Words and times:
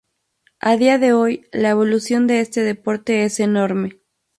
A 0.61 0.77
día 0.77 0.97
de 0.97 1.13
hoy 1.13 1.45
la 1.51 1.69
evolución 1.69 2.25
de 2.25 2.39
este 2.39 2.61
deporte 2.63 3.23
es 3.23 3.39
enorme. 3.39 3.99